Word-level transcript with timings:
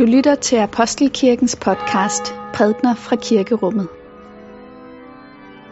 Du 0.00 0.04
lytter 0.04 0.34
til 0.34 0.56
Apostelkirkens 0.56 1.56
podcast 1.56 2.34
Prædner 2.54 2.94
fra 2.94 3.16
Kirkerummet. 3.16 3.88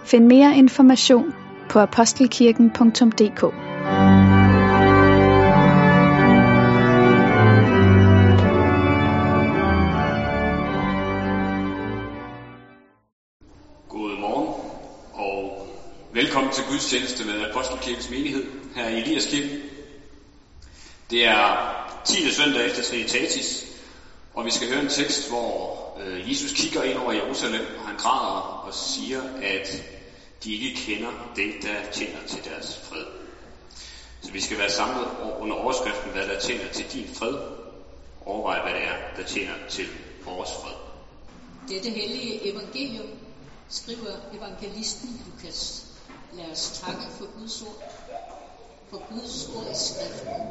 Find 0.04 0.26
mere 0.26 0.56
information 0.56 1.34
på 1.70 1.78
apostelkirken.dk. 1.78 3.40
God 13.88 14.20
morgen 14.20 14.54
og 15.14 15.66
velkommen 16.14 16.52
til 16.52 16.64
gudstjeneste 16.70 17.26
med 17.26 17.50
Apostelkirkens 17.50 18.10
menighed 18.10 18.44
her 18.76 18.88
i 18.88 19.00
Elias 19.02 19.26
Kirke. 19.26 19.60
Det 21.10 21.26
er 21.28 21.56
10. 22.04 22.30
søndag 22.30 22.66
efter 22.66 22.82
Trinitatis, 22.82 23.67
og 24.34 24.44
vi 24.44 24.50
skal 24.50 24.68
høre 24.68 24.82
en 24.82 24.88
tekst, 24.88 25.28
hvor 25.28 25.78
øh, 26.00 26.30
Jesus 26.30 26.52
kigger 26.52 26.82
ind 26.82 26.98
over 26.98 27.12
Jerusalem, 27.12 27.66
og 27.78 27.86
han 27.86 27.96
græder 27.96 28.64
og 28.66 28.74
siger, 28.74 29.22
at 29.42 29.82
de 30.44 30.54
ikke 30.54 30.80
kender 30.80 31.10
det, 31.36 31.52
der 31.62 31.90
tjener 31.92 32.26
til 32.26 32.44
deres 32.44 32.80
fred. 32.82 33.04
Så 34.20 34.32
vi 34.32 34.40
skal 34.40 34.58
være 34.58 34.70
samlet 34.70 35.06
under 35.40 35.56
overskriften, 35.56 36.10
hvad 36.10 36.26
der 36.26 36.40
tjener 36.40 36.72
til 36.72 36.84
din 36.92 37.14
fred. 37.14 37.38
Overvej, 38.26 38.62
hvad 38.62 38.72
det 38.72 38.88
er, 38.88 38.96
der 39.16 39.22
tjener 39.22 39.54
til 39.68 39.86
vores 40.24 40.50
fred. 40.62 40.74
Dette 41.68 41.90
hellige 41.90 42.52
evangelium 42.52 43.06
skriver 43.68 44.10
evangelisten 44.32 45.22
Lukas. 45.26 45.84
Lad 46.32 46.44
os 46.52 46.80
takke 46.84 47.02
for 47.18 47.38
Guds 47.38 47.62
ord, 47.62 47.92
for 48.90 49.02
Guds 49.10 49.48
ord 49.56 49.72
i 49.72 49.76
skriften, 49.76 50.42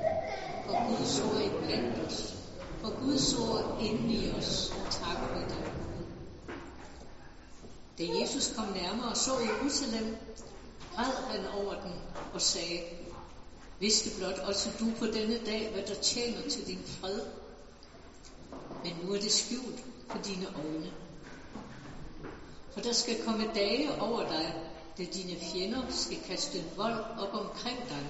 for 0.65 0.87
Guds 0.87 1.19
ord 1.19 1.41
i 1.41 1.65
blandt 1.65 2.07
os, 2.07 2.33
for 2.81 2.89
Guds 3.01 3.33
ord 3.33 3.77
inden 3.81 4.09
i 4.09 4.31
os. 4.31 4.73
Tak 4.91 5.17
for 5.17 5.39
det. 5.39 5.55
Da 7.97 8.19
Jesus 8.21 8.53
kom 8.55 8.65
nærmere 8.65 9.09
og 9.09 9.17
så 9.17 9.31
Jerusalem, 9.39 10.17
græd 10.95 11.13
han 11.29 11.45
over 11.47 11.73
den 11.81 11.93
og 12.33 12.41
sagde, 12.41 12.81
Vidste 13.79 14.09
blot 14.17 14.39
også 14.39 14.69
du 14.79 14.85
på 14.99 15.05
denne 15.05 15.45
dag, 15.45 15.69
hvad 15.73 15.83
der 15.83 16.01
tjener 16.01 16.49
til 16.49 16.67
din 16.67 16.79
fred. 16.85 17.21
Men 18.83 18.93
nu 19.03 19.13
er 19.13 19.19
det 19.19 19.31
skjult 19.31 19.85
for 20.07 20.17
dine 20.17 20.47
øjne. 20.55 20.91
For 22.73 22.81
der 22.81 22.93
skal 22.93 23.23
komme 23.25 23.51
dage 23.55 24.01
over 24.01 24.27
dig, 24.27 24.53
da 24.97 25.03
dine 25.03 25.39
fjender 25.39 25.81
skal 25.89 26.17
kaste 26.27 26.63
vold 26.75 26.99
op 27.19 27.33
omkring 27.33 27.79
dig, 27.89 28.09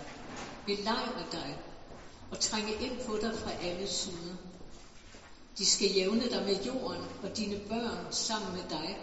belejre 0.65 1.25
dig 1.31 1.57
og 2.31 2.39
trænge 2.39 2.73
ind 2.73 2.99
på 3.07 3.17
dig 3.21 3.35
fra 3.35 3.51
alle 3.61 3.87
sider. 3.87 4.35
De 5.57 5.65
skal 5.65 5.91
jævne 5.91 6.31
dig 6.31 6.43
med 6.43 6.63
jorden 6.63 7.05
og 7.23 7.37
dine 7.37 7.61
børn 7.69 8.13
sammen 8.13 8.53
med 8.53 8.63
dig, 8.69 8.99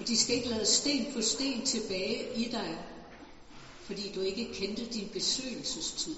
og 0.00 0.08
de 0.08 0.16
skal 0.16 0.34
ikke 0.34 0.48
lade 0.48 0.66
sten 0.66 1.12
på 1.12 1.20
sten 1.20 1.62
tilbage 1.62 2.34
i 2.36 2.48
dig, 2.48 2.84
fordi 3.84 4.12
du 4.14 4.20
ikke 4.20 4.54
kendte 4.54 4.86
din 4.86 5.08
besøgelsestid. 5.12 6.16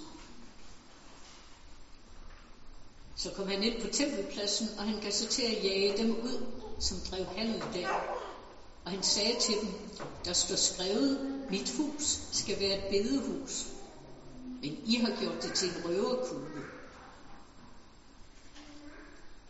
Så 3.16 3.30
kom 3.30 3.48
han 3.48 3.62
ind 3.62 3.82
på 3.82 3.88
tempelpladsen, 3.88 4.68
og 4.78 4.84
han 4.84 5.00
gav 5.00 5.10
sig 5.10 5.28
til 5.28 5.42
at 5.42 5.64
jage 5.64 5.96
dem 5.96 6.10
ud, 6.10 6.46
som 6.80 7.00
drev 7.10 7.24
handel 7.26 7.62
der. 7.72 7.88
Og 8.84 8.90
han 8.90 9.02
sagde 9.02 9.36
til 9.40 9.54
dem, 9.60 9.68
der 10.24 10.32
står 10.32 10.56
skrevet, 10.56 11.18
mit 11.50 11.70
hus 11.76 12.18
skal 12.32 12.60
være 12.60 12.78
et 12.78 12.88
bedehus, 12.90 13.66
men 14.62 14.78
I 14.86 14.96
har 14.96 15.20
gjort 15.20 15.42
det 15.42 15.52
til 15.52 15.68
en 15.68 15.84
røverkugle. 15.84 16.77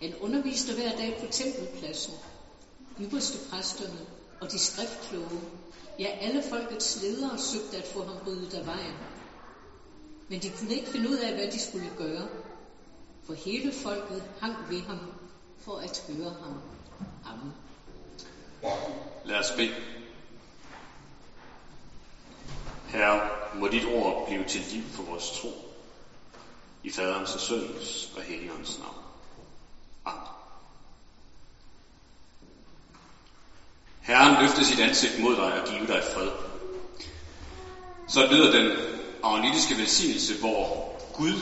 Han 0.01 0.15
underviste 0.21 0.75
hver 0.75 0.97
dag 0.97 1.19
på 1.21 1.33
tempelpladsen, 1.33 2.15
ypperste 3.01 3.39
præsterne 3.51 3.99
og 4.41 4.53
de 4.53 4.59
skriftkloge, 4.59 5.41
ja 5.99 6.07
alle 6.21 6.43
folkets 6.51 7.03
ledere 7.03 7.39
søgte 7.39 7.77
at 7.77 7.87
få 7.87 8.05
ham 8.05 8.17
ryddet 8.27 8.55
af 8.55 8.67
vejen. 8.67 8.95
Men 10.29 10.43
de 10.43 10.51
kunne 10.51 10.75
ikke 10.75 10.89
finde 10.91 11.09
ud 11.09 11.17
af, 11.17 11.35
hvad 11.35 11.53
de 11.53 11.61
skulle 11.61 11.91
gøre, 11.99 12.29
for 13.27 13.35
hele 13.35 13.73
folket 13.73 14.23
hang 14.41 14.57
ved 14.69 14.81
ham 14.81 14.99
for 15.59 15.77
at 15.77 16.05
høre 16.09 16.35
ham. 16.43 16.61
Amen. 17.27 17.53
Lad 19.25 19.39
os 19.39 19.53
bede. 19.57 19.75
Herre, 22.87 23.29
må 23.55 23.69
dit 23.69 23.85
ord 23.85 24.27
blive 24.27 24.45
til 24.45 24.61
liv 24.73 24.83
for 24.83 25.03
vores 25.03 25.31
tro. 25.31 25.49
I 26.83 26.91
faderens 26.91 27.35
og 27.35 27.41
søndens 27.41 28.13
og 28.17 28.23
helligåndens 28.23 28.79
navn. 28.79 28.95
Amen. 30.05 30.29
Herren 34.09 34.43
løfte 34.43 34.65
sit 34.65 34.81
ansigt 34.81 35.19
mod 35.19 35.37
dig 35.37 35.61
og 35.61 35.69
give 35.69 35.87
dig 35.87 36.03
fred. 36.15 36.31
Så 38.09 38.27
lyder 38.33 38.51
den 38.51 38.71
aronitiske 39.23 39.77
velsignelse, 39.77 40.35
hvor 40.35 40.89
Gud 41.13 41.35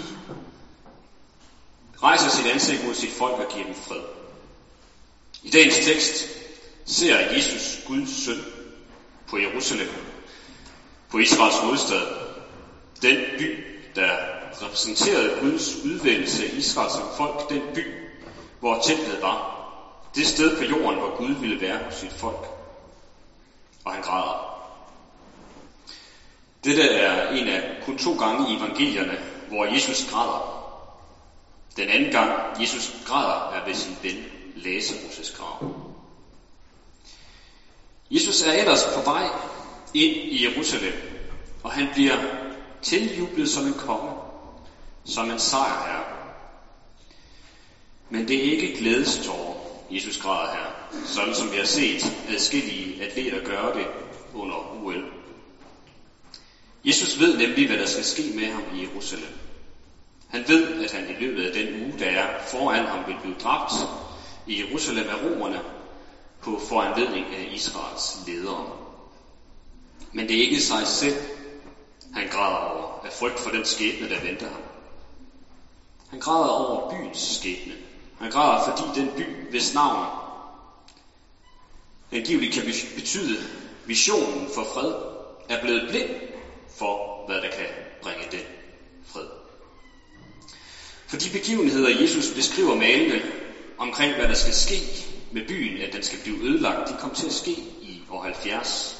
rejser 2.03 2.29
sit 2.29 2.47
ansigt 2.47 2.85
mod 2.85 2.95
sit 2.95 3.13
folk 3.13 3.39
og 3.39 3.53
giver 3.53 3.67
dem 3.67 3.75
fred. 3.75 4.01
I 5.43 5.51
dagens 5.51 5.79
tekst 5.79 6.27
ser 6.87 7.19
Jesus 7.19 7.79
Guds 7.85 8.25
søn 8.25 8.45
på 9.27 9.39
Jerusalem, 9.39 9.89
på 11.11 11.19
Israels 11.19 11.59
hovedstad, 11.59 12.07
den 13.03 13.17
by, 13.39 13.65
der 13.95 14.17
repræsenterede 14.63 15.37
Guds 15.41 15.85
udvælgelse 15.85 16.45
af 16.45 16.51
Israel 16.55 16.91
som 16.91 17.11
folk, 17.17 17.49
den 17.49 17.63
by, 17.75 17.87
hvor 18.61 18.75
templet 18.75 19.23
var, 19.23 19.57
det 20.15 20.27
sted 20.27 20.57
på 20.57 20.65
jorden, 20.65 20.99
hvor 20.99 21.17
Gud 21.17 21.35
ville 21.35 21.61
være 21.61 21.79
hos 21.85 21.95
sit 21.95 22.13
folk. 22.13 22.56
Og 23.87 23.93
han 23.93 24.03
græder. 24.03 24.67
Dette 26.65 26.83
er 26.83 27.37
en 27.37 27.49
af 27.49 27.83
kun 27.85 27.99
to 27.99 28.19
gange 28.19 28.53
i 28.53 28.57
evangelierne, 28.57 29.19
hvor 29.49 29.65
Jesus 29.65 30.11
græder. 30.11 30.57
Den 31.77 31.89
anden 31.89 32.13
gang, 32.13 32.61
Jesus 32.63 32.93
græder, 33.05 33.51
er 33.53 33.65
ved 33.67 33.75
sin 33.75 33.97
ven 34.03 34.25
Lazarus' 34.57 35.37
grav. 35.37 35.75
Jesus 38.11 38.43
er 38.43 38.53
ellers 38.53 38.85
på 38.95 39.01
vej 39.01 39.29
ind 39.95 40.17
i 40.17 40.45
Jerusalem, 40.45 40.95
og 41.63 41.73
han 41.73 41.89
bliver 41.93 42.17
tiljublet 42.83 43.49
som 43.49 43.67
en 43.67 43.79
konge, 43.79 44.13
som 45.05 45.31
en 45.31 45.39
sejrherre. 45.39 46.05
Men 48.11 48.29
det 48.29 48.37
er 48.39 48.53
ikke 48.53 48.79
glædestårer, 48.79 49.55
Jesus 49.91 50.19
græder 50.19 50.53
her, 50.53 50.76
sådan 51.05 51.35
som 51.35 51.53
vi 51.53 51.57
har 51.57 51.65
set 51.65 52.13
adskillige 52.29 53.03
atleter 53.03 53.45
gøre 53.45 53.79
det 53.79 53.87
under 54.35 54.85
OL. 54.85 55.05
Jesus 56.85 57.21
ved 57.21 57.39
nemlig, 57.39 57.67
hvad 57.67 57.79
der 57.79 57.87
skal 57.87 58.05
ske 58.05 58.33
med 58.35 58.47
ham 58.47 58.63
i 58.75 58.83
Jerusalem. 58.83 59.33
Han 60.29 60.45
ved, 60.49 60.85
at 60.85 60.93
han 60.93 61.11
i 61.11 61.25
løbet 61.25 61.43
af 61.45 61.53
den 61.53 61.83
uge, 61.83 61.99
der 61.99 62.07
er 62.07 62.43
foran 62.51 62.85
ham, 62.85 63.07
vil 63.07 63.17
blive 63.23 63.37
dræbt 63.43 63.73
i 64.47 64.65
Jerusalem 64.65 65.09
af 65.09 65.23
romerne 65.25 65.61
på 66.43 66.61
foranledning 66.69 67.27
af 67.35 67.51
Israels 67.55 68.19
ledere. 68.27 68.67
Men 70.13 70.29
det 70.29 70.37
er 70.37 70.41
ikke 70.41 70.61
sig 70.61 70.87
selv, 70.87 71.17
han 72.15 72.29
græder 72.29 72.57
over 72.57 73.05
af 73.05 73.13
frygt 73.13 73.39
for 73.39 73.51
den 73.51 73.65
skæbne, 73.65 74.09
der 74.09 74.21
venter 74.21 74.51
ham. 74.51 74.63
Han 76.11 76.21
græder 76.21 76.49
over 76.49 76.91
byens 76.91 77.37
skæbne. 77.39 77.75
Han 78.19 78.31
græder, 78.31 78.65
fordi 78.65 79.01
den 79.01 79.11
by, 79.17 79.51
hvis 79.51 79.75
navn 79.75 80.07
angiveligt 82.13 82.55
kan 82.55 82.65
betyde 82.95 83.39
visionen 83.87 84.49
for 84.55 84.65
fred, 84.75 84.93
er 85.49 85.63
blevet 85.63 85.89
blind 85.91 86.09
for, 86.79 87.25
hvad 87.27 87.37
der 87.41 87.51
kan 87.57 87.67
bringe 88.03 88.23
den 88.31 88.45
fred. 89.07 89.27
For 91.07 91.17
de 91.17 91.31
begivenheder, 91.39 92.01
Jesus 92.01 92.31
beskriver 92.35 92.75
malende 92.75 93.23
omkring, 93.79 94.15
hvad 94.15 94.29
der 94.29 94.35
skal 94.35 94.55
ske 94.55 94.83
med 95.33 95.43
byen, 95.49 95.83
at 95.83 95.93
den 95.93 96.03
skal 96.03 96.19
blive 96.23 96.43
ødelagt, 96.43 96.89
de 96.89 96.95
kom 97.01 97.15
til 97.15 97.27
at 97.27 97.33
ske 97.33 97.51
i 97.83 98.03
år 98.11 98.23
70. 98.23 98.97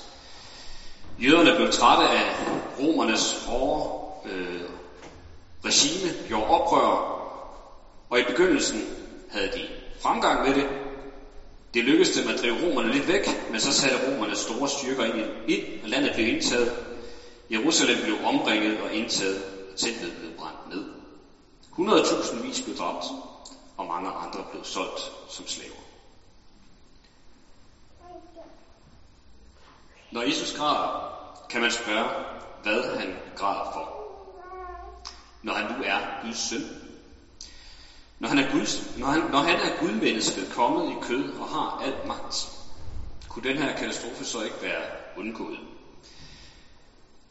Jøderne 1.19 1.57
blev 1.57 1.73
trætte 1.73 2.09
af 2.09 2.35
romernes 2.79 3.33
hårde 3.47 4.07
øh, 4.31 4.63
regime, 5.65 6.15
gjorde 6.29 6.47
oprør, 6.47 7.17
og 8.11 8.19
i 8.19 8.23
begyndelsen 8.23 8.85
havde 9.31 9.49
de 9.49 9.67
fremgang 10.01 10.47
med 10.47 10.55
det. 10.55 10.67
Det 11.77 11.85
lykkedes 11.85 12.11
dem 12.11 12.29
at 12.29 12.41
drive 12.43 12.63
romerne 12.63 12.93
lidt 12.93 13.09
væk, 13.09 13.51
men 13.51 13.61
så 13.61 13.73
satte 13.73 14.07
romerne 14.07 14.37
store 14.37 14.69
styrker 14.69 15.05
ind, 15.05 15.27
ind 15.47 15.83
og 15.83 15.89
landet 15.89 16.15
blev 16.15 16.27
indtaget. 16.27 16.73
Jerusalem 17.51 18.03
blev 18.03 18.17
omringet 18.25 18.81
og 18.81 18.93
indtaget, 18.93 19.45
og 19.71 19.77
templet 19.77 20.17
blev 20.19 20.31
brændt 20.33 20.69
ned. 20.69 20.85
100.000 21.79 22.43
vis 22.43 22.61
blev 22.61 22.77
dræbt, 22.77 23.05
og 23.77 23.87
mange 23.87 24.09
andre 24.09 24.45
blev 24.51 24.65
solgt 24.65 25.13
som 25.29 25.47
slaver. 25.47 25.83
Når 30.11 30.23
Jesus 30.23 30.53
græder, 30.53 30.89
kan 31.51 31.61
man 31.61 31.71
spørge, 31.71 32.11
hvad 32.63 32.83
han 32.97 33.17
græder 33.35 33.71
for. 33.73 33.89
Når 35.43 35.53
han 35.53 35.65
nu 35.65 35.83
er 35.83 36.01
Guds 36.23 36.49
søn. 36.49 36.86
Når 38.19 38.29
han 38.29 38.39
er, 38.39 38.51
Guds, 38.51 38.83
når 38.97 39.07
han, 39.07 39.21
når 39.21 39.39
han 39.39 39.59
er 39.59 39.81
gudmennesket 39.81 40.49
kommet 40.53 40.91
i 40.91 40.97
kød 41.03 41.39
og 41.39 41.49
har 41.49 41.81
alt 41.85 42.07
magt, 42.07 42.53
kunne 43.29 43.49
den 43.49 43.57
her 43.57 43.77
katastrofe 43.77 44.25
så 44.25 44.43
ikke 44.43 44.63
være 44.63 44.85
undgået? 45.17 45.59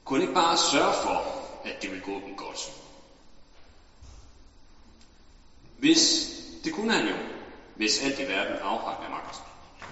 Kunne 0.03 0.21
ikke 0.21 0.33
bare 0.33 0.57
sørge 0.57 0.93
for, 1.01 1.25
at 1.63 1.81
det 1.81 1.91
vil 1.91 2.01
gå 2.01 2.21
dem 2.25 2.35
godt? 2.35 2.71
Hvis, 5.77 6.31
det 6.63 6.73
kunne 6.73 6.93
han 6.93 7.07
jo, 7.07 7.15
hvis 7.75 7.99
alt 7.99 8.19
i 8.19 8.27
verden 8.27 8.57
afhang 8.61 9.03
af 9.03 9.09
magt. 9.09 9.41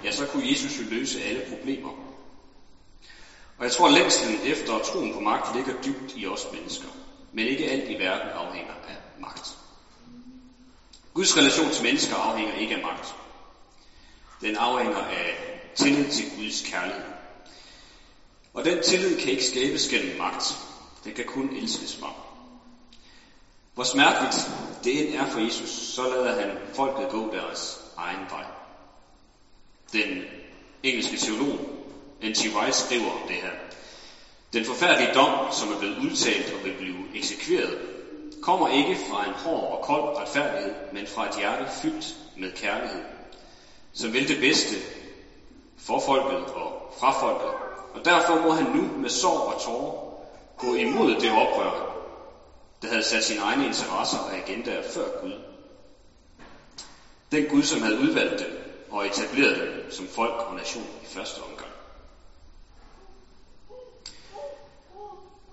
Ja, 0.03 0.11
så 0.11 0.25
kunne 0.25 0.49
Jesus 0.49 0.79
jo 0.79 0.83
løse 0.83 1.21
alle 1.21 1.41
problemer. 1.49 1.89
Og 3.57 3.63
jeg 3.63 3.71
tror, 3.71 3.85
at 3.85 3.93
længslen 3.93 4.39
efter 4.43 4.79
troen 4.79 5.13
på 5.13 5.19
magt 5.19 5.55
ligger 5.55 5.73
dybt 5.85 6.13
i 6.15 6.25
os 6.25 6.47
mennesker. 6.51 6.87
Men 7.31 7.47
ikke 7.47 7.67
alt 7.67 7.89
i 7.89 7.97
verden 7.97 8.29
afhænger 8.29 8.73
af 8.87 8.97
magt. 9.19 9.52
Guds 11.13 11.37
relation 11.37 11.71
til 11.71 11.83
mennesker 11.83 12.15
afhænger 12.15 12.53
ikke 12.53 12.75
af 12.75 12.81
magt. 12.81 13.15
Den 14.41 14.55
afhænger 14.55 14.99
af 14.99 15.35
tillid 15.75 16.11
til 16.11 16.25
Guds 16.35 16.61
kærlighed. 16.61 17.03
Og 18.53 18.65
den 18.65 18.83
tillid 18.83 19.19
kan 19.19 19.31
ikke 19.31 19.45
skabes 19.45 19.87
gennem 19.87 20.17
magt. 20.17 20.59
Den 21.03 21.13
kan 21.13 21.25
kun 21.25 21.51
elskes 21.55 21.95
frem. 21.95 22.13
Hvor 23.73 23.83
smerteligt 23.83 24.49
det 24.83 24.99
end 24.99 25.09
er 25.09 25.25
for 25.25 25.39
Jesus, 25.39 25.69
så 25.69 26.05
lader 26.05 26.33
han 26.33 26.57
folket 26.75 27.09
gå 27.09 27.31
deres 27.31 27.79
egen 27.97 28.29
vej. 28.29 28.45
Den 29.93 30.23
engelske 30.83 31.17
teolog 31.17 31.59
N.T. 32.23 32.45
Wright 32.53 32.75
skriver 32.75 33.11
om 33.11 33.27
det 33.27 33.35
her. 33.35 33.53
Den 34.53 34.63
forfærdelige 34.63 35.09
dom, 35.13 35.31
som 35.51 35.71
er 35.71 35.75
blevet 35.75 35.95
udtalt 35.95 36.49
og 36.49 36.63
vil 36.63 36.73
blive 36.73 37.07
eksekveret, 37.13 37.77
kommer 38.43 38.67
ikke 38.67 38.95
fra 39.07 39.25
en 39.25 39.33
hård 39.33 39.71
og 39.77 39.81
kold 39.81 40.17
retfærdighed, 40.17 40.73
men 40.91 41.07
fra 41.07 41.25
et 41.25 41.35
hjerte 41.35 41.67
fyldt 41.67 42.15
med 42.37 42.51
kærlighed, 42.51 43.01
som 43.93 44.13
vil 44.13 44.27
det 44.27 44.39
bedste 44.39 44.75
for 45.77 45.99
folket 45.99 46.41
og 46.55 46.95
fra 46.99 47.11
folket. 47.11 47.51
Og 47.93 48.05
derfor 48.05 48.35
må 48.35 48.51
han 48.51 48.65
nu 48.65 48.89
med 48.97 49.09
sorg 49.09 49.53
og 49.53 49.59
tårer 49.59 49.91
gå 50.57 50.73
imod 50.73 51.15
det 51.15 51.31
oprør, 51.31 51.71
der 52.81 52.87
havde 52.87 53.01
sat 53.01 53.23
sine 53.23 53.41
egne 53.41 53.65
interesser 53.65 54.17
og 54.17 54.35
agendaer 54.35 54.81
før 54.81 55.07
Gud. 55.21 55.35
Den 57.31 57.45
Gud, 57.45 57.63
som 57.63 57.81
havde 57.81 57.95
udvalgt 57.95 58.39
dem 58.39 58.49
og 58.89 59.05
etableret 59.05 59.55
dem 59.55 59.89
som 59.89 60.07
folk 60.07 60.43
og 60.47 60.55
nation 60.55 60.89
i 61.01 61.05
første 61.05 61.39
omgang. 61.39 61.82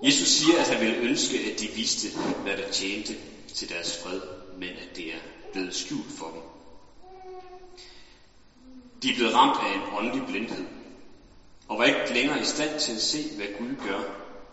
Jesus 0.02 0.28
siger, 0.28 0.58
at 0.58 0.68
han 0.68 0.80
ville 0.80 1.08
ønske, 1.08 1.38
at 1.38 1.60
de 1.60 1.68
vidste, 1.68 2.08
hvad 2.42 2.56
der 2.56 2.72
tjente 2.72 3.16
til 3.54 3.68
deres 3.68 3.98
fred, 4.02 4.20
men 4.58 4.68
at 4.68 4.96
det 4.96 5.14
er 5.14 5.18
blevet 5.52 5.74
skjult 5.74 6.12
for 6.18 6.26
dem. 6.26 6.42
De 9.02 9.10
er 9.10 9.14
blevet 9.14 9.34
ramt 9.34 9.66
af 9.66 9.74
en 9.74 9.96
åndelig 9.96 10.26
blindhed, 10.26 10.64
og 11.68 11.78
var 11.78 11.84
ikke 11.84 12.12
længere 12.12 12.40
i 12.40 12.44
stand 12.44 12.78
til 12.78 12.92
at 12.92 13.00
se, 13.00 13.28
hvad 13.36 13.46
Gud 13.58 13.74
gør 13.84 14.02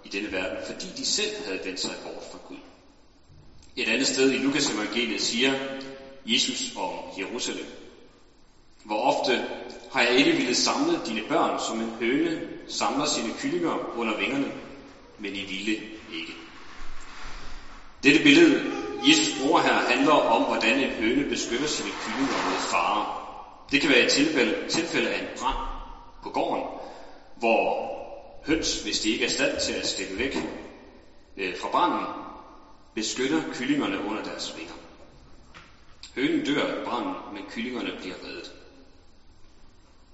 i 0.05 0.09
denne 0.09 0.31
verden, 0.31 0.57
fordi 0.65 0.85
de 0.97 1.05
selv 1.05 1.43
havde 1.45 1.65
vendt 1.65 1.79
sig 1.79 1.95
bort 2.03 2.23
fra 2.31 2.37
Gud. 2.47 2.57
Et 3.75 3.87
andet 3.87 4.07
sted 4.07 4.31
i 4.31 4.37
Lukas 4.37 4.69
evangeliet 4.69 5.21
siger 5.21 5.55
Jesus 6.25 6.73
om 6.75 6.93
Jerusalem. 7.17 7.65
Hvor 8.83 8.97
ofte 8.97 9.43
har 9.91 10.01
jeg 10.01 10.13
ikke 10.13 10.31
ville 10.31 10.55
samle 10.55 10.99
dine 11.05 11.21
børn, 11.27 11.59
som 11.59 11.81
en 11.81 11.91
høne 11.99 12.41
samler 12.67 13.05
sine 13.05 13.31
kyllinger 13.31 13.97
under 13.97 14.17
vingerne, 14.17 14.51
men 15.19 15.35
I 15.35 15.43
ville 15.43 15.81
ikke. 16.13 16.33
Dette 18.03 18.23
billede, 18.23 18.71
Jesus 19.07 19.39
bruger 19.39 19.61
her, 19.61 19.73
handler 19.73 20.11
om, 20.11 20.43
hvordan 20.43 20.79
en 20.79 20.89
høne 20.89 21.29
beskytter 21.29 21.67
sine 21.67 21.89
kyllinger 21.89 22.49
mod 22.49 22.59
fare. 22.71 23.05
Det 23.71 23.81
kan 23.81 23.89
være 23.89 24.05
et 24.05 24.11
tilfælde, 24.11 24.69
tilfælde 24.69 25.09
af 25.09 25.19
en 25.21 25.27
brand 25.37 25.57
på 26.23 26.29
gården, 26.29 26.63
hvor 27.35 27.87
høns, 28.45 28.81
hvis 28.81 28.99
de 28.99 29.09
ikke 29.09 29.25
er 29.25 29.29
stand 29.29 29.59
til 29.59 29.73
at 29.73 29.85
stikke 29.85 30.17
væk 30.17 30.37
øh, 31.37 31.55
fra 31.57 31.67
branden, 31.67 32.05
beskytter 32.95 33.41
kyllingerne 33.53 33.99
under 33.99 34.23
deres 34.23 34.55
vinger. 34.57 34.73
Hønen 36.15 36.45
dør 36.45 36.81
i 36.81 36.83
branden, 36.85 37.15
men 37.33 37.43
kyllingerne 37.49 37.91
bliver 38.01 38.15
reddet. 38.23 38.51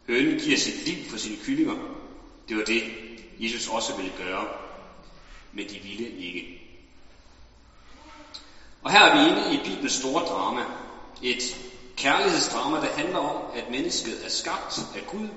Hønen 0.07 0.39
giver 0.39 0.57
sit 0.57 0.85
liv 0.85 1.06
for 1.09 1.17
sine 1.17 1.38
kyllinger. 1.38 1.75
Det 2.47 2.57
var 2.57 2.63
det, 2.63 2.83
Jesus 3.39 3.67
også 3.67 3.94
ville 3.94 4.11
gøre, 4.17 4.47
men 5.55 5.69
de 5.69 5.79
ville 5.79 6.17
ikke. 6.19 6.59
Og 8.83 8.91
her 8.91 9.00
er 9.00 9.23
vi 9.23 9.29
inde 9.29 9.55
i 9.55 9.69
Bibelens 9.69 9.94
store 9.94 10.25
drama. 10.25 10.65
Et 11.21 11.57
kærlighedsdrama, 11.97 12.77
der 12.77 12.94
handler 12.94 13.19
om, 13.19 13.41
at 13.53 13.71
mennesket 13.71 14.25
er 14.25 14.29
skabt 14.29 14.79
af 14.95 15.07
Gud, 15.07 15.27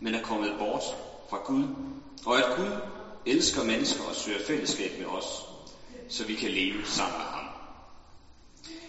men 0.00 0.14
er 0.14 0.22
kommet 0.22 0.54
bort 0.58 0.82
fra 1.30 1.36
Gud. 1.44 1.64
Og 2.26 2.38
at 2.38 2.56
Gud 2.56 2.80
elsker 3.26 3.62
mennesker 3.62 4.04
og 4.04 4.14
søger 4.14 4.46
fællesskab 4.46 4.98
med 4.98 5.06
os, 5.06 5.26
så 6.08 6.24
vi 6.24 6.34
kan 6.34 6.50
leve 6.50 6.86
sammen 6.86 7.18
med 7.18 7.26
ham. 7.26 7.44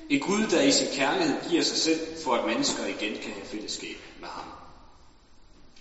En 0.09 0.19
Gud, 0.19 0.47
der 0.47 0.61
i 0.61 0.71
sin 0.71 0.87
kærlighed 0.93 1.49
giver 1.49 1.61
sig 1.61 1.77
selv, 1.77 2.23
for 2.23 2.33
at 2.33 2.45
mennesker 2.45 2.85
igen 2.85 3.15
kan 3.15 3.33
have 3.33 3.45
fællesskab 3.45 3.97
med 4.19 4.27
ham. 4.27 4.45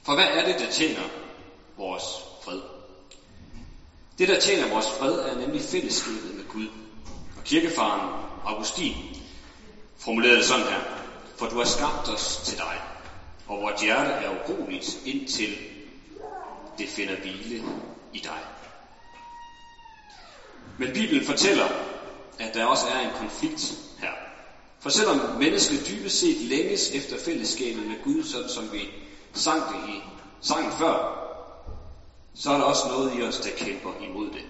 For 0.03 0.15
hvad 0.15 0.27
er 0.27 0.45
det, 0.45 0.59
der 0.59 0.71
tjener 0.71 1.03
vores 1.77 2.05
fred? 2.43 2.80
Det, 4.21 4.29
der 4.29 4.41
tjener 4.41 4.69
vores 4.69 4.91
fred, 4.91 5.13
er 5.13 5.37
nemlig 5.37 5.63
fællesskabet 5.63 6.35
med 6.35 6.49
Gud. 6.49 6.69
Og 7.37 7.45
kirkefaren 7.45 8.09
Augustin 8.45 8.95
formulerede 9.99 10.37
det 10.37 10.45
sådan 10.45 10.65
her. 10.65 10.81
For 11.39 11.47
du 11.47 11.57
har 11.57 11.65
skabt 11.65 12.09
os 12.09 12.41
til 12.45 12.59
dig, 12.59 12.81
og 13.47 13.61
vores 13.61 13.81
hjerte 13.81 14.11
er 14.11 14.29
uroligt, 14.29 14.99
indtil 15.05 15.57
det 16.79 16.89
finder 16.89 17.15
hvile 17.17 17.63
i 18.13 18.19
dig. 18.19 18.39
Men 20.79 20.93
Bibelen 20.93 21.25
fortæller, 21.25 21.69
at 22.39 22.55
der 22.55 22.65
også 22.65 22.87
er 22.87 22.99
en 22.99 23.11
konflikt 23.15 23.79
her. 23.99 24.13
For 24.81 24.89
selvom 24.89 25.17
mennesket 25.39 25.87
dybest 25.89 26.19
set 26.19 26.41
længes 26.43 26.89
efter 26.89 27.17
fællesskabet 27.17 27.87
med 27.87 27.97
Gud, 28.03 28.23
sådan 28.23 28.49
som 28.49 28.73
vi 28.73 28.89
sang 29.33 29.69
det 29.69 29.89
i 29.89 30.03
sangen 30.41 30.73
før, 30.73 31.20
så 32.35 32.51
er 32.51 32.57
der 32.57 32.65
også 32.65 32.89
noget 32.89 33.19
i 33.19 33.23
os, 33.23 33.37
der 33.37 33.51
kæmper 33.57 33.91
imod 34.09 34.27
det. 34.31 34.45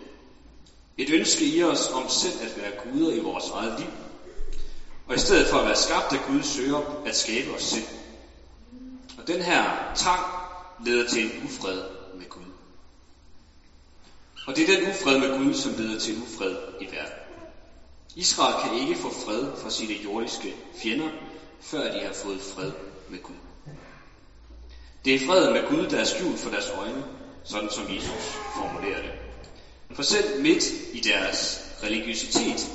Et 0.99 1.11
ønske 1.11 1.47
i 1.47 1.63
os 1.63 1.89
om 1.93 2.09
selv 2.09 2.43
at 2.43 2.57
være 2.57 2.73
guder 2.83 3.15
i 3.15 3.19
vores 3.19 3.51
eget 3.51 3.81
liv. 3.81 3.91
Og 5.07 5.15
i 5.15 5.19
stedet 5.19 5.49
for 5.49 5.59
at 5.59 5.65
være 5.65 5.77
skabt 5.77 6.13
af 6.13 6.21
Gud, 6.27 6.43
søger 6.43 7.03
at 7.07 7.17
skabe 7.17 7.55
os 7.55 7.63
selv. 7.63 7.87
Og 9.19 9.27
den 9.27 9.43
her 9.43 9.93
trang 9.97 10.25
leder 10.85 11.09
til 11.09 11.25
en 11.25 11.45
ufred 11.45 11.83
med 12.19 12.29
Gud. 12.29 12.51
Og 14.47 14.57
det 14.57 14.69
er 14.69 14.77
den 14.77 14.89
ufred 14.89 15.19
med 15.19 15.35
Gud, 15.35 15.55
som 15.55 15.75
leder 15.75 15.99
til 15.99 16.23
ufred 16.23 16.57
i 16.81 16.85
verden. 16.85 17.15
Israel 18.17 18.55
kan 18.63 18.75
ikke 18.75 18.95
få 18.95 19.11
fred 19.11 19.49
fra 19.57 19.71
sine 19.71 19.95
jordiske 19.95 20.55
fjender, 20.83 21.09
før 21.61 21.91
de 21.91 22.05
har 22.05 22.13
fået 22.13 22.41
fred 22.41 22.73
med 23.09 23.19
Gud. 23.23 23.35
Det 25.05 25.15
er 25.15 25.19
freden 25.19 25.53
med 25.53 25.67
Gud, 25.69 25.87
der 25.87 25.99
er 25.99 26.05
skjult 26.05 26.39
for 26.39 26.51
deres 26.51 26.71
øjne, 26.71 27.05
sådan 27.45 27.71
som 27.71 27.95
Jesus 27.95 28.39
formulerede 28.57 29.03
det. 29.03 29.13
For 29.97 30.03
selv 30.03 30.43
midt 30.43 30.65
i 30.93 31.01
deres 31.01 31.61
religiøsitet 31.83 32.71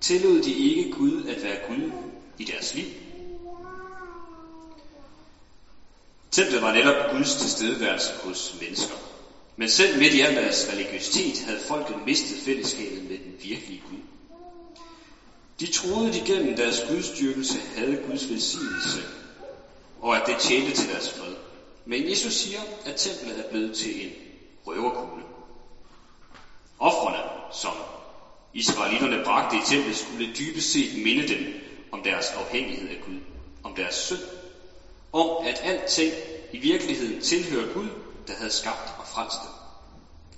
tillod 0.00 0.42
de 0.42 0.54
ikke 0.54 0.92
Gud 0.92 1.26
at 1.26 1.42
være 1.42 1.58
Gud 1.68 1.90
i 2.38 2.44
deres 2.44 2.74
liv. 2.74 2.86
Templet 6.30 6.62
var 6.62 6.72
netop 6.72 7.10
Guds 7.10 7.34
tilstedeværelse 7.34 8.12
hos 8.22 8.54
mennesker. 8.60 8.94
Men 9.56 9.68
selv 9.68 9.98
midt 9.98 10.14
i 10.14 10.20
al 10.20 10.34
deres 10.34 10.68
religiøsitet 10.68 11.44
havde 11.44 11.60
folket 11.68 11.96
mistet 12.06 12.38
fællesskabet 12.44 13.02
med 13.02 13.18
den 13.18 13.34
virkelige 13.42 13.82
Gud. 13.90 13.98
De 15.60 15.66
troede, 15.72 16.12
de 16.12 16.20
gennem 16.26 16.56
deres 16.56 16.84
gudstyrkelse 16.88 17.58
havde 17.76 17.96
Guds 18.06 18.30
velsignelse, 18.30 19.02
og 20.00 20.16
at 20.16 20.26
det 20.26 20.38
tjente 20.38 20.72
til 20.72 20.88
deres 20.88 21.10
fred. 21.10 21.34
Men 21.88 22.10
Jesus 22.10 22.34
siger, 22.34 22.64
at 22.84 22.94
templet 22.96 23.38
er 23.38 23.42
blevet 23.50 23.76
til 23.76 24.04
en 24.04 24.12
røverkugle. 24.66 25.24
Offrene, 26.78 27.18
som 27.52 27.74
israelitterne 28.52 29.20
bragte 29.24 29.56
i 29.56 29.60
templet, 29.66 29.96
skulle 29.96 30.26
dybest 30.38 30.72
set 30.72 31.02
minde 31.02 31.28
dem 31.28 31.46
om 31.92 32.02
deres 32.02 32.30
afhængighed 32.30 32.88
af 32.88 33.00
Gud, 33.00 33.16
om 33.62 33.74
deres 33.74 33.94
synd, 33.94 34.22
om 35.12 35.26
at 35.44 35.60
alting 35.62 36.12
i 36.52 36.56
virkeligheden 36.56 37.20
tilhører 37.20 37.72
Gud, 37.72 37.88
der 38.26 38.34
havde 38.34 38.50
skabt 38.50 38.94
og 38.98 39.06
frelst 39.06 39.42
dem. 39.42 39.50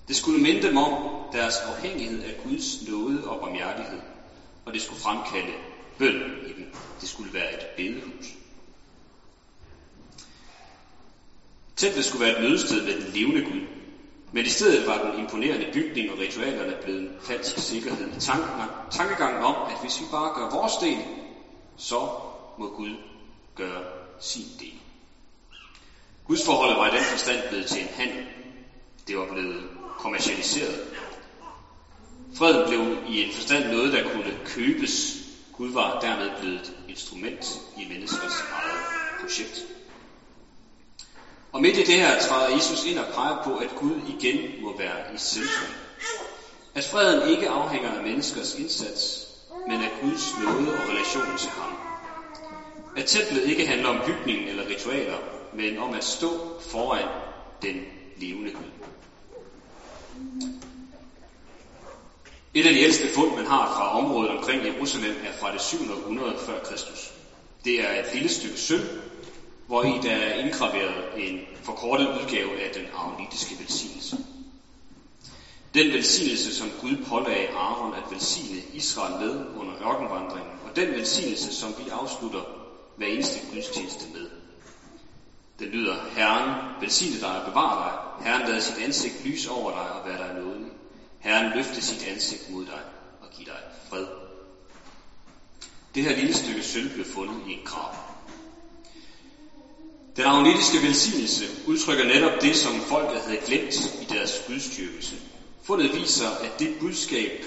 Det 0.09 0.17
skulle 0.17 0.41
minde 0.41 0.63
dem 0.63 0.77
om 0.77 0.93
deres 1.33 1.59
afhængighed 1.59 2.23
af 2.23 2.37
Guds 2.37 2.81
nåde 2.83 3.27
og 3.29 3.41
barmhjertighed, 3.41 4.01
og 4.65 4.73
det 4.73 4.81
skulle 4.81 5.01
fremkalde 5.01 5.55
bøn 5.99 6.17
i 6.49 6.53
dem. 6.53 6.67
Det 7.01 7.09
skulle 7.09 7.33
være 7.33 7.53
et 7.53 7.67
bedehus. 7.77 8.35
Templet 11.81 12.05
skulle 12.05 12.25
være 12.25 12.37
et 12.37 12.41
mødested 12.41 12.85
med 12.85 12.95
den 12.95 13.09
levende 13.09 13.41
Gud, 13.41 13.61
men 14.33 14.47
i 14.47 14.49
stedet 14.49 14.87
var 14.87 14.99
den 14.99 15.19
imponerende 15.19 15.67
bygning 15.73 16.11
og 16.11 16.19
ritualerne 16.19 16.75
blevet 16.83 16.99
en 17.01 17.11
falsk 17.21 17.59
sikkerhed 17.59 18.09
i 18.17 18.21
tankegangen 18.91 19.43
om, 19.43 19.57
at 19.71 19.77
hvis 19.81 20.01
vi 20.01 20.05
bare 20.11 20.31
gør 20.35 20.49
vores 20.49 20.77
del, 20.77 21.05
så 21.77 22.09
må 22.59 22.67
Gud 22.69 22.97
gøre 23.55 23.83
sin 24.19 24.47
del. 24.59 24.79
Guds 26.25 26.45
forholdet 26.45 26.77
var 26.77 26.87
i 26.87 26.91
den 26.91 27.03
forstand 27.03 27.41
blevet 27.49 27.67
til 27.67 27.81
en 27.81 27.89
handel. 27.93 28.23
Det 29.07 29.17
var 29.17 29.25
blevet 29.25 29.67
kommercialiseret. 29.99 30.81
Freden 32.35 32.63
blev 32.67 32.97
i 33.07 33.21
en 33.21 33.31
forstand 33.31 33.69
noget, 33.69 33.93
der 33.93 34.01
kunne 34.01 34.37
købes. 34.45 35.19
Gud 35.53 35.71
var 35.71 35.99
dermed 36.01 36.31
blevet 36.39 36.55
et 36.57 36.73
instrument 36.89 37.61
i 37.77 37.85
menneskers 37.85 38.41
eget 38.53 38.81
projekt. 39.21 39.67
Og 41.53 41.61
midt 41.61 41.77
i 41.77 41.83
det 41.83 41.95
her 41.95 42.21
træder 42.21 42.55
Jesus 42.55 42.87
ind 42.87 42.99
og 42.99 43.07
peger 43.15 43.43
på, 43.45 43.57
at 43.57 43.75
Gud 43.75 44.01
igen 44.07 44.63
må 44.63 44.77
være 44.77 45.15
i 45.15 45.19
centrum. 45.19 45.71
At 46.75 46.85
freden 46.85 47.33
ikke 47.33 47.49
afhænger 47.49 47.91
af 47.91 48.03
menneskers 48.03 48.55
indsats, 48.55 49.29
men 49.69 49.81
af 49.81 49.91
Guds 50.01 50.39
nåde 50.39 50.75
og 50.75 50.89
relation 50.89 51.37
til 51.39 51.49
ham. 51.49 51.71
At 52.97 53.05
templet 53.07 53.45
ikke 53.45 53.65
handler 53.65 53.89
om 53.89 54.01
bygningen 54.05 54.49
eller 54.49 54.69
ritualer, 54.69 55.19
men 55.53 55.79
om 55.79 55.95
at 55.95 56.05
stå 56.05 56.41
foran 56.59 57.07
den 57.63 57.85
levende 58.17 58.51
Gud. 58.51 58.71
Et 62.55 62.67
af 62.67 62.73
de 62.73 62.79
ældste 62.79 63.09
fund, 63.09 63.35
man 63.35 63.47
har 63.47 63.67
fra 63.67 63.97
området 63.97 64.31
omkring 64.31 64.65
Jerusalem, 64.65 65.17
er 65.23 65.33
fra 65.33 65.51
det 65.51 65.61
700 65.61 66.37
før 66.39 66.59
Kristus. 66.59 67.13
Det 67.65 67.83
er 67.83 67.93
et 67.93 68.13
lille 68.13 68.29
stykke 68.29 68.57
sølv, 68.59 68.87
hvor 69.71 69.83
i 69.83 69.99
der 70.03 70.11
er 70.11 70.33
indgraveret 70.33 71.05
en 71.17 71.41
forkortet 71.63 72.07
udgave 72.07 72.61
af 72.61 72.71
den 72.71 72.89
aronitiske 72.95 73.59
velsignelse. 73.59 74.17
Den 75.75 75.93
velsignelse, 75.93 76.53
som 76.53 76.71
Gud 76.81 76.97
pålagde 77.09 77.49
Aaron 77.49 77.95
at 77.95 78.11
velsigne 78.11 78.63
Israel 78.73 79.19
med 79.19 79.41
under 79.57 79.75
ørkenvandringen, 79.83 80.53
og 80.65 80.77
den 80.77 80.95
velsignelse, 80.95 81.51
som 81.53 81.75
vi 81.79 81.89
afslutter 81.89 82.43
hver 82.97 83.07
eneste 83.07 83.39
gudstjeneste 83.51 84.07
med. 84.13 84.29
Den 85.59 85.69
lyder, 85.69 85.97
Herren 86.15 86.55
velsigne 86.81 87.21
dig 87.21 87.41
og 87.41 87.45
bevare 87.45 87.85
dig. 87.85 88.25
Herren 88.25 88.47
lader 88.47 88.61
sit 88.61 88.79
ansigt 88.79 89.25
lyse 89.25 89.51
over 89.51 89.71
dig 89.71 89.93
og 89.93 90.05
være 90.05 90.17
dig 90.17 90.33
nådig. 90.33 90.71
Herren 91.19 91.53
løfte 91.55 91.81
sit 91.81 92.03
ansigt 92.03 92.49
mod 92.49 92.65
dig 92.65 92.81
og 93.21 93.31
give 93.31 93.45
dig 93.45 93.61
fred. 93.89 94.07
Det 95.95 96.03
her 96.03 96.13
lille 96.13 96.33
stykke 96.35 96.63
sølv 96.63 96.89
blev 96.89 97.05
fundet 97.05 97.41
i 97.47 97.51
en 97.53 97.61
grav. 97.65 98.10
Den 100.21 100.29
agnetiske 100.29 100.83
velsignelse 100.83 101.45
udtrykker 101.67 102.05
netop 102.05 102.41
det, 102.41 102.57
som 102.57 102.81
folket 102.89 103.21
havde 103.21 103.37
glemt 103.47 103.75
i 104.01 104.05
deres 104.05 104.43
gudstyrkelse. 104.47 105.17
Fundet 105.63 105.95
viser, 105.95 106.29
at 106.29 106.59
det 106.59 106.77
budskab 106.81 107.45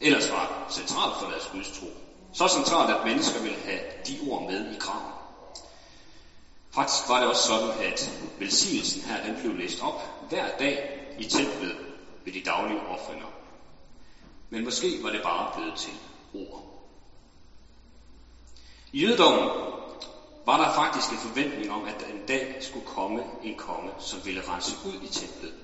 ellers 0.00 0.30
var 0.30 0.70
centralt 0.70 1.14
for 1.18 1.26
deres 1.26 1.48
gudstro. 1.52 1.86
Så 2.32 2.48
centralt, 2.48 2.90
at 2.90 3.04
mennesker 3.04 3.40
ville 3.40 3.58
have 3.58 3.80
de 4.06 4.18
ord 4.22 4.46
med 4.46 4.72
i 4.74 4.76
graven. 4.78 5.12
Faktisk 6.70 7.08
var 7.08 7.18
det 7.18 7.28
også 7.28 7.42
sådan, 7.42 7.72
at 7.80 8.10
velsignelsen 8.38 9.02
her, 9.02 9.22
den 9.22 9.34
blev 9.40 9.56
læst 9.56 9.80
op 9.80 10.28
hver 10.28 10.56
dag 10.58 11.06
i 11.18 11.24
templet 11.24 11.76
ved 12.24 12.32
de 12.32 12.40
daglige 12.40 12.80
offringer. 12.86 13.26
Men 14.50 14.64
måske 14.64 14.98
var 15.02 15.10
det 15.10 15.22
bare 15.22 15.50
blevet 15.54 15.74
til 15.76 15.92
ord. 16.34 16.64
I 18.92 19.02
jødedommen 19.02 19.48
var 20.48 20.56
der 20.56 20.74
faktisk 20.74 21.12
en 21.12 21.18
forventning 21.18 21.72
om, 21.72 21.84
at 21.84 22.00
der 22.00 22.06
en 22.06 22.22
dag 22.28 22.56
skulle 22.60 22.86
komme 22.86 23.24
en 23.42 23.56
konge, 23.56 23.92
som 23.98 24.24
ville 24.24 24.42
rense 24.48 24.76
ud 24.84 24.92
i 25.02 25.06
templet, 25.06 25.54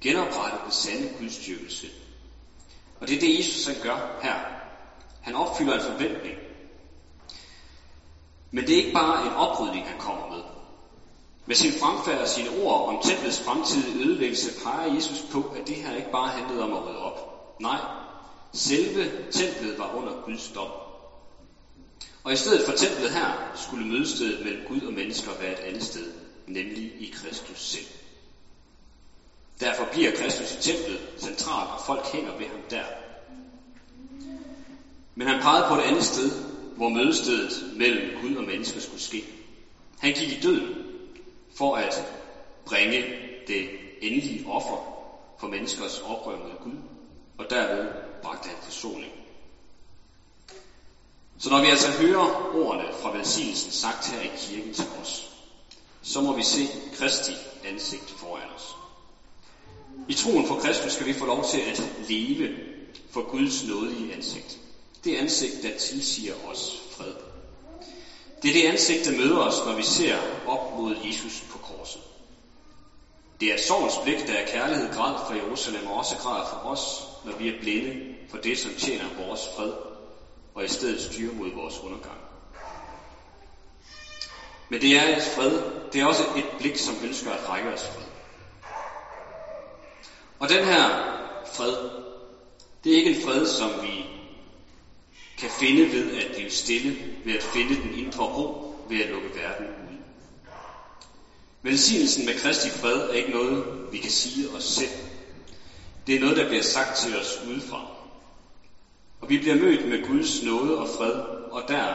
genoprette 0.00 0.58
den 0.64 0.72
sande 0.72 1.08
gudstyrkelse. 1.18 1.90
Og 3.00 3.08
det 3.08 3.16
er 3.16 3.20
det, 3.20 3.36
Jesus 3.38 3.64
han 3.66 3.78
gør 3.82 4.18
her. 4.22 4.38
Han 5.20 5.34
opfylder 5.34 5.74
en 5.74 5.80
forventning. 5.80 6.36
Men 8.50 8.66
det 8.66 8.72
er 8.72 8.76
ikke 8.76 8.92
bare 8.92 9.26
en 9.26 9.32
oprydning, 9.32 9.86
han 9.86 9.98
kommer 9.98 10.26
med. 10.28 10.42
Med 11.46 11.54
sin 11.54 11.72
fremfærd 11.72 12.20
og 12.20 12.28
sine 12.28 12.50
ord 12.50 12.86
om 12.86 12.98
templets 12.98 13.40
fremtidige 13.40 14.04
ødelæggelse 14.04 14.50
peger 14.62 14.94
Jesus 14.94 15.22
på, 15.30 15.52
at 15.56 15.66
det 15.66 15.76
her 15.76 15.94
ikke 15.94 16.10
bare 16.10 16.28
handlede 16.28 16.62
om 16.62 16.74
at 16.74 16.84
rydde 16.84 16.98
op. 16.98 17.20
Nej, 17.60 17.80
selve 18.52 19.10
templet 19.30 19.78
var 19.78 19.94
under 19.94 20.12
Guds 20.12 20.48
dom. 20.48 20.68
Og 22.24 22.32
i 22.32 22.36
stedet 22.36 22.62
for 22.64 22.72
templet 22.72 23.10
her, 23.10 23.52
skulle 23.54 23.86
mødestedet 23.86 24.42
mellem 24.42 24.62
Gud 24.68 24.82
og 24.82 24.92
mennesker 24.92 25.34
være 25.34 25.52
et 25.52 25.58
andet 25.58 25.82
sted, 25.82 26.12
nemlig 26.46 26.92
i 26.98 27.10
Kristus 27.14 27.70
selv. 27.70 27.86
Derfor 29.60 29.84
bliver 29.84 30.10
Kristus 30.10 30.52
i 30.52 30.60
templet 30.60 31.00
centralt, 31.18 31.70
og 31.72 31.80
folk 31.80 32.06
hænger 32.06 32.32
ved 32.36 32.46
ham 32.46 32.60
der. 32.70 32.84
Men 35.14 35.26
han 35.26 35.38
pegede 35.40 35.64
på 35.68 35.74
et 35.74 35.80
andet 35.80 36.04
sted, 36.04 36.32
hvor 36.76 36.88
mødestedet 36.88 37.64
mellem 37.72 38.14
Gud 38.20 38.34
og 38.34 38.44
mennesker 38.44 38.80
skulle 38.80 39.02
ske. 39.02 39.24
Han 39.98 40.12
gik 40.12 40.30
i 40.30 40.40
døden 40.42 40.74
for 41.54 41.76
at 41.76 42.04
bringe 42.64 43.04
det 43.46 43.68
endelige 44.00 44.46
offer 44.46 44.78
for 45.38 45.46
menneskers 45.46 45.98
oprør 45.98 46.36
mod 46.36 46.56
Gud, 46.60 46.76
og 47.38 47.50
derved 47.50 47.88
bragte 48.22 48.48
han 48.48 48.58
forsoning. 48.60 49.12
Så 51.42 51.50
når 51.50 51.60
vi 51.60 51.68
altså 51.68 51.88
hører 51.88 52.54
ordene 52.54 52.92
fra 53.02 53.16
velsignelsen 53.16 53.72
sagt 53.72 54.06
her 54.08 54.20
i 54.20 54.30
kirken 54.36 54.74
til 54.74 54.86
os, 55.02 55.30
så 56.02 56.20
må 56.20 56.32
vi 56.32 56.42
se 56.42 56.68
Kristi 56.94 57.32
ansigt 57.64 58.10
foran 58.10 58.48
os. 58.56 58.76
I 60.08 60.12
troen 60.12 60.46
på 60.46 60.54
Kristus 60.54 60.92
skal 60.92 61.06
vi 61.06 61.12
få 61.12 61.24
lov 61.24 61.44
til 61.44 61.58
at 61.60 61.90
leve 62.08 62.48
for 63.10 63.30
Guds 63.30 63.64
nådige 63.64 64.14
ansigt. 64.14 64.58
Det 65.04 65.16
ansigt, 65.16 65.62
der 65.62 65.78
tilsiger 65.78 66.34
os 66.46 66.82
fred. 66.90 67.12
Det 68.42 68.48
er 68.48 68.52
det 68.52 68.66
ansigt, 68.66 69.04
der 69.04 69.12
møder 69.12 69.38
os, 69.38 69.64
når 69.66 69.72
vi 69.72 69.82
ser 69.82 70.16
op 70.46 70.78
mod 70.78 70.96
Jesus 71.04 71.42
på 71.50 71.58
korset. 71.58 72.00
Det 73.40 73.50
er 73.50 73.54
et 73.54 73.60
sorgens 73.60 73.98
blik, 74.02 74.26
der 74.26 74.34
er 74.34 74.46
kærlighed 74.46 74.92
græd 74.92 75.14
for 75.26 75.34
Jerusalem, 75.34 75.86
og 75.86 75.94
også 75.94 76.16
græd 76.16 76.42
for 76.50 76.70
os, 76.70 77.06
når 77.24 77.36
vi 77.36 77.48
er 77.48 77.60
blinde 77.60 77.94
for 78.30 78.36
det, 78.36 78.58
som 78.58 78.74
tjener 78.74 79.08
vores 79.16 79.48
fred, 79.56 79.72
og 80.54 80.64
i 80.64 80.68
stedet 80.68 81.00
styre 81.00 81.32
mod 81.32 81.50
vores 81.50 81.78
undergang. 81.78 82.18
Men 84.68 84.80
det 84.80 84.96
er 84.96 85.16
et 85.16 85.22
fred, 85.34 85.58
det 85.92 86.00
er 86.00 86.04
også 86.04 86.22
et 86.36 86.44
blik, 86.58 86.76
som 86.76 86.98
ønsker 87.02 87.32
at 87.32 87.48
række 87.48 87.72
os 87.72 87.84
fred. 87.84 88.04
Og 90.38 90.48
den 90.48 90.64
her 90.64 90.90
fred, 91.56 91.76
det 92.84 92.92
er 92.92 92.96
ikke 92.96 93.10
en 93.10 93.22
fred, 93.24 93.46
som 93.46 93.82
vi 93.82 94.06
kan 95.38 95.50
finde 95.50 95.92
ved 95.92 96.14
at 96.14 96.26
blive 96.34 96.50
stille, 96.50 96.96
ved 97.24 97.32
at 97.32 97.42
finde 97.42 97.74
den 97.74 97.94
indre 97.94 98.24
ro, 98.24 98.74
ved 98.88 99.00
at 99.00 99.08
lukke 99.08 99.34
verden 99.34 99.66
ud. 99.66 99.96
Velsignelsen 101.62 102.24
med 102.24 102.34
Kristi 102.34 102.70
fred 102.70 102.96
er 102.96 103.12
ikke 103.14 103.30
noget, 103.30 103.64
vi 103.90 103.98
kan 103.98 104.10
sige 104.10 104.48
os 104.48 104.62
selv. 104.62 104.90
Det 106.06 106.14
er 106.14 106.18
noget, 106.18 106.36
der 106.36 106.48
bliver 106.48 106.62
sagt 106.62 106.96
til 106.96 107.16
os 107.16 107.38
udefra. 107.42 108.01
Og 109.22 109.28
vi 109.28 109.36
bliver 109.36 109.54
mødt 109.54 109.88
med 109.88 110.02
Guds 110.02 110.42
nåde 110.42 110.76
og 110.78 110.88
fred, 110.88 111.14
og 111.50 111.68
der 111.68 111.94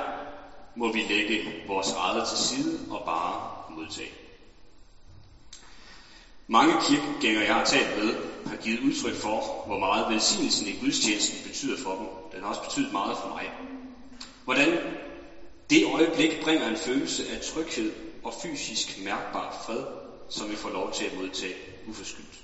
må 0.76 0.90
vi 0.90 1.00
lægge 1.02 1.54
vores 1.68 1.92
eget 1.92 2.24
til 2.24 2.38
side 2.38 2.80
og 2.90 3.02
bare 3.06 3.48
modtage. 3.70 4.12
Mange 6.48 6.76
kirkegængere, 6.82 7.46
jeg 7.46 7.54
har 7.54 7.66
talt 7.66 7.96
med, 7.96 8.16
har 8.46 8.56
givet 8.56 8.80
udtryk 8.80 9.14
for, 9.14 9.64
hvor 9.66 9.78
meget 9.78 10.06
velsignelsen 10.10 10.68
i 10.68 10.72
gudstjenesten 10.72 11.40
betyder 11.44 11.76
for 11.76 11.96
dem. 11.96 12.08
Den 12.32 12.42
har 12.42 12.48
også 12.50 12.62
betydet 12.62 12.92
meget 12.92 13.18
for 13.18 13.28
mig. 13.28 13.50
Hvordan 14.44 14.78
det 15.70 15.84
øjeblik 15.84 16.40
bringer 16.42 16.68
en 16.68 16.76
følelse 16.76 17.28
af 17.30 17.40
tryghed 17.40 17.92
og 18.24 18.34
fysisk 18.34 18.98
mærkbar 18.98 19.52
fred, 19.66 19.84
som 20.30 20.50
vi 20.50 20.56
får 20.56 20.70
lov 20.70 20.92
til 20.92 21.04
at 21.04 21.14
modtage 21.14 21.56
uforskyldt. 21.86 22.44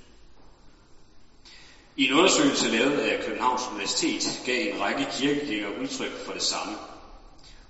I 1.98 2.06
en 2.06 2.14
undersøgelse 2.14 2.70
lavet 2.70 3.00
af 3.00 3.24
Københavns 3.26 3.62
Universitet 3.72 4.42
gav 4.46 4.74
en 4.74 4.80
række 4.82 5.08
kirkegængere 5.12 5.82
udtryk 5.82 6.26
for 6.26 6.34
det 6.34 6.42
samme. 6.42 6.76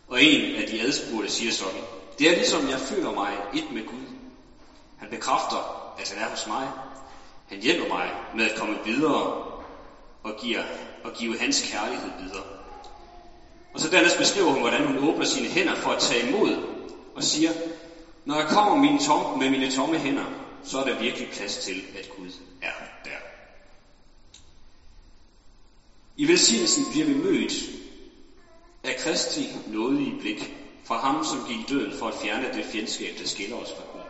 Og 0.07 0.23
en 0.23 0.55
af 0.55 0.67
de 0.67 0.81
adspurgte 0.81 1.29
siger 1.29 1.51
sådan, 1.51 1.81
det 2.19 2.29
er 2.29 2.33
ligesom 2.35 2.69
jeg 2.69 2.79
føler 2.79 3.11
mig 3.11 3.37
et 3.53 3.71
med 3.71 3.85
Gud. 3.85 4.05
Han 4.97 5.09
bekræfter, 5.09 5.93
at 5.97 6.09
han 6.09 6.17
er 6.17 6.29
hos 6.29 6.47
mig. 6.47 6.71
Han 7.47 7.61
hjælper 7.61 7.87
mig 7.87 8.11
med 8.35 8.45
at 8.45 8.57
komme 8.57 8.79
videre 8.85 9.31
og, 10.23 10.35
giver, 10.41 10.63
og 11.03 11.13
give 11.13 11.37
hans 11.37 11.61
kærlighed 11.61 12.11
videre. 12.19 12.43
Og 13.73 13.79
så 13.79 13.87
dernæst 13.87 14.17
beskriver 14.17 14.51
hun, 14.51 14.59
hvordan 14.59 14.83
hun 14.83 14.97
åbner 14.97 15.25
sine 15.25 15.47
hænder 15.47 15.75
for 15.75 15.91
at 15.91 15.99
tage 15.99 16.27
imod 16.27 16.57
og 17.15 17.23
siger, 17.23 17.53
når 18.25 18.35
jeg 18.35 18.45
kommer 18.45 18.75
mine 18.75 18.99
tom, 18.99 19.37
med 19.37 19.49
mine 19.49 19.67
tomme 19.67 19.97
hænder, 19.97 20.25
så 20.63 20.79
er 20.79 20.83
der 20.83 20.99
virkelig 20.99 21.29
plads 21.29 21.57
til, 21.57 21.83
at 21.93 22.09
Gud 22.09 22.29
er 22.61 22.71
der. 23.05 23.17
I 26.17 26.27
velsignelsen 26.27 26.83
bliver 26.89 27.05
vi 27.05 27.13
mødt 27.13 27.69
af 28.83 28.95
Kristi 28.95 29.49
nådige 29.67 30.15
blik 30.19 30.51
fra 30.83 30.95
ham, 30.97 31.23
som 31.23 31.43
gik 31.47 31.59
i 31.59 31.65
døden 31.69 31.93
for 31.99 32.07
at 32.07 32.13
fjerne 32.21 32.49
det 32.53 32.65
fjendskab, 32.65 33.17
der 33.17 33.25
skiller 33.25 33.55
os 33.55 33.71
fra 33.71 33.83
Gud. 33.91 34.01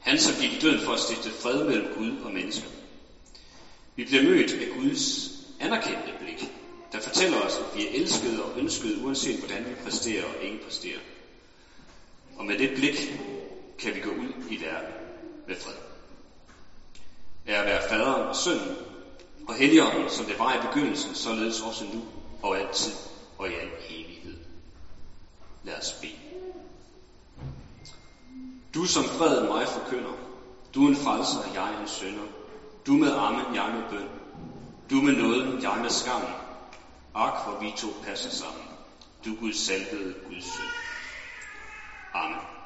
Han, 0.00 0.18
som 0.18 0.34
gik 0.40 0.52
i 0.52 0.58
døden 0.60 0.78
for 0.84 0.92
at 0.92 0.98
stifte 0.98 1.30
fred 1.30 1.62
mellem 1.62 1.86
Gud 1.94 2.16
og 2.22 2.30
mennesker. 2.32 2.68
Vi 3.96 4.04
bliver 4.04 4.22
mødt 4.22 4.52
af 4.52 4.68
Guds 4.68 5.30
anerkendte 5.58 6.12
blik, 6.20 6.50
der 6.92 6.98
fortæller 6.98 7.36
os, 7.36 7.56
at 7.58 7.74
vi 7.74 7.84
er 7.86 7.90
elskede 7.90 8.42
og 8.42 8.58
ønskede, 8.58 8.98
uanset 8.98 9.36
hvordan 9.36 9.68
vi 9.68 9.74
præsterer 9.74 10.24
og 10.24 10.34
ikke 10.40 10.56
præsterer. 10.62 11.00
Og 12.36 12.44
med 12.44 12.56
det 12.56 12.70
blik 12.74 13.12
kan 13.78 13.94
vi 13.94 13.98
gå 13.98 14.10
ud 14.10 14.32
i 14.48 14.60
verden 14.60 14.92
med 15.46 15.54
fred. 15.54 15.74
Er 17.46 17.58
at 17.58 17.64
være 17.64 17.80
faderen 17.80 18.22
og 18.22 18.36
sønnen 18.36 18.70
og 19.48 19.54
helligånden, 19.54 20.10
som 20.10 20.26
det 20.26 20.38
var 20.38 20.54
i 20.54 20.66
begyndelsen, 20.66 21.14
således 21.14 21.60
også 21.60 21.84
nu 21.84 22.02
og 22.42 22.58
altid 22.58 22.92
og 23.38 23.48
i 23.48 23.52
al 23.54 23.70
evighed. 23.88 24.36
Lad 25.64 25.78
os 25.78 25.92
bede. 26.00 26.22
Du 28.74 28.84
som 28.84 29.04
fred 29.04 29.48
mig 29.48 29.68
forkynder, 29.68 30.12
du 30.74 30.86
en 30.86 30.96
frelser, 30.96 31.52
jeg 31.54 31.80
en 31.82 31.88
sønder. 31.88 32.26
Du 32.86 32.92
med 32.92 33.10
armen, 33.10 33.54
jeg 33.54 33.74
med 33.74 33.90
bøn. 33.90 34.08
Du 34.90 34.94
med 34.94 35.12
nåden, 35.12 35.62
jeg 35.62 35.78
med 35.80 35.90
skam. 35.90 36.22
Ak, 37.14 37.44
hvor 37.44 37.60
vi 37.60 37.72
to 37.76 37.88
passer 38.04 38.30
sammen. 38.30 38.64
Du 39.24 39.34
Guds 39.40 39.56
salvede 39.56 40.14
Guds 40.28 40.44
søn. 40.44 40.70
Amen. 42.14 42.61